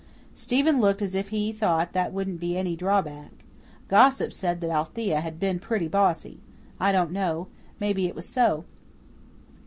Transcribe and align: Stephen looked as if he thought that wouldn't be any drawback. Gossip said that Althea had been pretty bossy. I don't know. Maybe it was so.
Stephen 0.33 0.81
looked 0.81 1.03
as 1.03 1.13
if 1.13 1.29
he 1.29 1.51
thought 1.51 1.93
that 1.93 2.11
wouldn't 2.11 2.39
be 2.39 2.57
any 2.57 2.75
drawback. 2.75 3.29
Gossip 3.87 4.33
said 4.33 4.59
that 4.61 4.71
Althea 4.71 5.21
had 5.21 5.39
been 5.39 5.59
pretty 5.59 5.87
bossy. 5.87 6.39
I 6.79 6.91
don't 6.91 7.11
know. 7.11 7.49
Maybe 7.79 8.07
it 8.07 8.15
was 8.15 8.27
so. 8.27 8.65